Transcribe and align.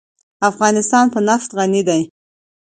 افغانستان 0.49 1.05
په 1.13 1.19
نفت 1.27 1.49
غني 1.57 1.81
دی. 1.87 2.01